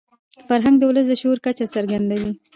فرهنګ 0.47 0.75
د 0.79 0.83
ولس 0.89 1.05
د 1.09 1.13
شعور 1.21 1.37
کچه 1.45 1.65
څرګندوي. 1.75 2.31